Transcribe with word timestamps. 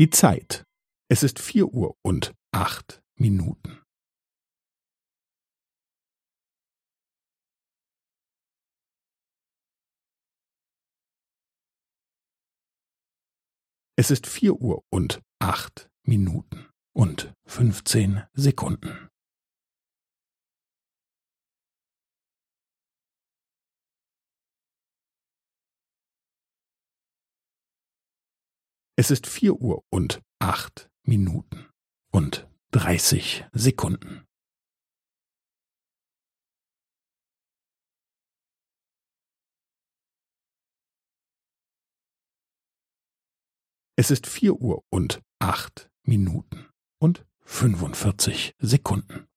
Die 0.00 0.08
Zeit. 0.08 0.64
Es 1.10 1.22
ist 1.22 1.38
vier 1.38 1.74
Uhr 1.74 1.94
und 2.00 2.34
acht 2.52 3.02
Minuten. 3.16 3.82
Es 13.96 14.10
ist 14.10 14.26
vier 14.26 14.54
Uhr 14.54 14.82
und 14.88 15.20
acht 15.38 15.90
Minuten 16.04 16.70
und 16.94 17.34
fünfzehn 17.44 18.22
Sekunden. 18.32 19.10
Es 29.00 29.10
ist 29.10 29.26
vier 29.26 29.54
Uhr 29.54 29.82
und 29.88 30.20
acht 30.40 30.90
Minuten 31.04 31.70
und 32.10 32.46
dreißig 32.70 33.46
Sekunden. 33.50 34.26
Es 43.96 44.10
ist 44.10 44.26
vier 44.26 44.60
Uhr 44.60 44.84
und 44.90 45.22
acht 45.38 45.90
Minuten 46.02 46.68
und 46.98 47.24
fünfundvierzig 47.40 48.54
Sekunden. 48.58 49.29